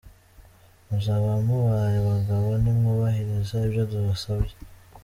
Muzaba 0.87 1.31
mubaye 1.45 1.95
abagabo 2.03 2.47
nimwubahiriza 2.63 3.55
ibyo 3.67 3.83
tubasabye.. 3.91 4.55